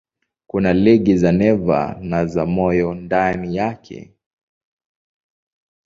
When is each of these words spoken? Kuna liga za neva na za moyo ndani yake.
Kuna 0.47 0.73
liga 0.73 1.15
za 1.17 1.31
neva 1.31 1.97
na 2.01 2.25
za 2.25 2.45
moyo 2.45 2.93
ndani 2.93 3.55
yake. 3.57 4.13